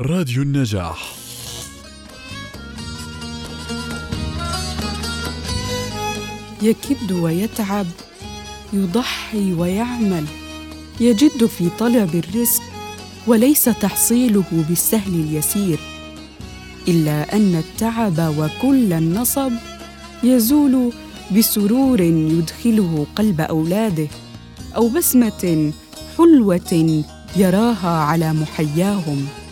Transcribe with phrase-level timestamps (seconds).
[0.00, 1.14] راديو النجاح.
[6.62, 7.86] يكد ويتعب
[8.72, 10.24] يضحي ويعمل
[11.00, 12.62] يجد في طلب الرزق
[13.26, 15.78] وليس تحصيله بالسهل اليسير.
[16.88, 19.52] إلا أن التعب وكل النصب
[20.22, 20.92] يزول
[21.36, 24.08] بسرور يدخله قلب أولاده
[24.76, 25.72] أو بسمة
[26.18, 27.02] حلوة
[27.36, 29.43] يراها على محياهم.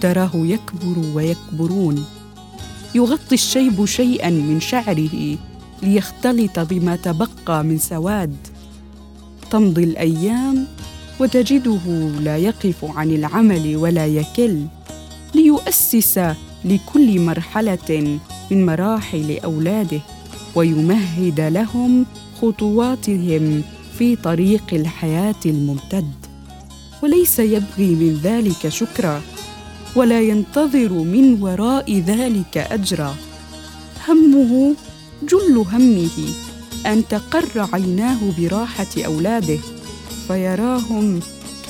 [0.00, 2.04] تراه يكبر ويكبرون.
[2.94, 5.36] يغطي الشيب شيئا من شعره
[5.82, 8.36] ليختلط بما تبقى من سواد.
[9.50, 10.66] تمضي الأيام
[11.20, 14.58] وتجده لا يقف عن العمل ولا يكل.
[15.34, 16.20] ليؤسس
[16.64, 18.18] لكل مرحلة
[18.50, 20.00] من مراحل أولاده
[20.54, 22.06] ويمهد لهم
[22.40, 23.62] خطواتهم
[23.98, 26.12] في طريق الحياة الممتد.
[27.02, 29.22] وليس يبغي من ذلك شكرا.
[29.98, 33.14] ولا ينتظر من وراء ذلك أجرا.
[34.08, 34.74] همه
[35.22, 36.18] جل همه
[36.86, 39.58] أن تقر عيناه براحة أولاده
[40.28, 41.20] فيراهم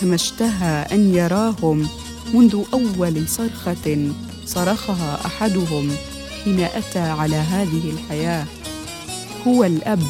[0.01, 1.89] كما اشتهى أن يراهم
[2.35, 4.13] منذ أول صرخة
[4.47, 5.91] صرخها أحدهم
[6.45, 8.47] حين أتى على هذه الحياة.
[9.47, 10.03] هو الأب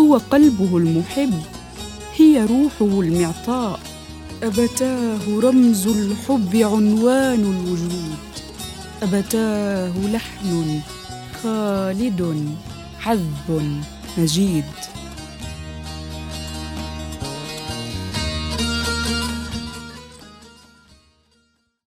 [0.00, 1.34] هو قلبه المحب
[2.16, 3.93] هي روحه المعطاء.
[4.44, 8.18] أبتاه رمز الحب عنوان الوجود.
[9.02, 10.80] أبتاه لحن
[11.42, 12.46] خالد
[13.06, 13.82] عذب
[14.18, 14.64] مجيد.